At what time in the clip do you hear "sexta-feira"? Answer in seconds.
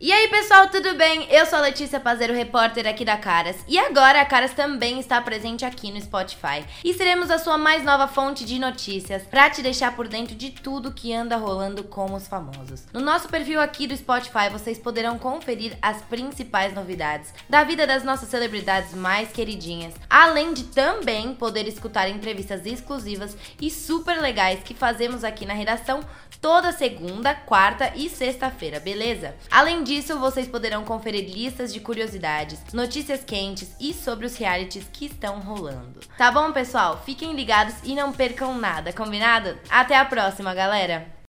28.08-28.78